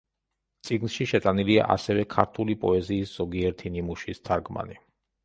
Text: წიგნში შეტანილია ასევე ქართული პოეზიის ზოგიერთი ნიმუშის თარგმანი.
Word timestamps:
წიგნში 0.67 1.05
შეტანილია 1.11 1.65
ასევე 1.73 2.05
ქართული 2.13 2.55
პოეზიის 2.63 3.13
ზოგიერთი 3.19 3.73
ნიმუშის 3.77 4.23
თარგმანი. 4.31 4.79